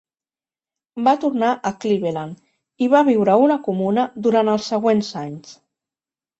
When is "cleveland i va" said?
1.83-3.03